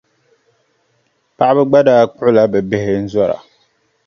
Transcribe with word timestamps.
Paɣiba 1.37 1.63
gba 1.69 1.79
daa 1.87 2.03
kpuɣila 2.13 2.43
bɛ 2.51 2.59
bihi 2.69 2.93
n-zɔra. 3.03 3.37